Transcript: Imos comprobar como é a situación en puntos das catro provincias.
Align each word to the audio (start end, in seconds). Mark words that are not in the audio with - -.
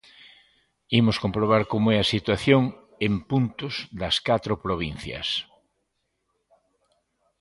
Imos 0.99 1.17
comprobar 1.23 1.63
como 1.73 1.87
é 1.95 1.97
a 1.99 2.09
situación 2.13 2.61
en 3.07 3.13
puntos 3.29 3.73
das 4.01 4.15
catro 4.27 4.53
provincias. 4.65 5.27